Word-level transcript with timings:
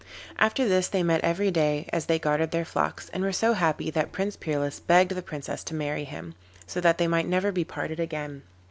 After 0.39 0.67
this 0.67 0.87
they 0.87 1.03
met 1.03 1.21
every 1.21 1.51
day 1.51 1.87
as 1.93 2.07
they 2.07 2.17
guarded 2.17 2.49
their 2.49 2.65
flocks, 2.65 3.07
and 3.13 3.21
were 3.21 3.31
so 3.31 3.53
happy 3.53 3.91
that 3.91 4.11
Prince 4.11 4.35
Peerless 4.35 4.79
begged 4.79 5.11
the 5.11 5.21
Princess 5.21 5.63
to 5.65 5.75
marry 5.75 6.05
him, 6.05 6.33
so 6.65 6.81
that 6.81 6.97
they 6.97 7.05
might 7.07 7.27
never 7.27 7.51
be 7.51 7.63
parted 7.63 7.99
again. 7.99 8.41